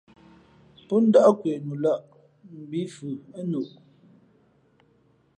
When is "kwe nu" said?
1.39-1.73